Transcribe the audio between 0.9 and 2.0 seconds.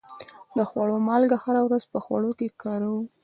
مالګه هره ورځ په